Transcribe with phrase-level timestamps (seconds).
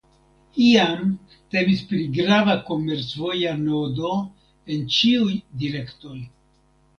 [0.67, 1.01] Iam
[1.55, 4.15] temis pri grava komercvoja nodo
[4.77, 6.17] en ĉiuj direktoj.